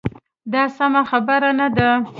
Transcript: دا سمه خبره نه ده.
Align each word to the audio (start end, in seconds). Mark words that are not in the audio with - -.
دا 0.53 0.63
سمه 0.77 1.01
خبره 1.09 1.49
نه 1.59 1.67
ده. 1.75 1.89